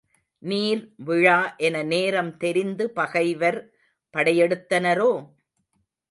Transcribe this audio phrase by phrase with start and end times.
[0.43, 1.35] நீர்விழா
[1.57, 3.59] என நேரம் தெரிந்து பகைவர்
[4.13, 5.11] படையெடுத்தனரோ?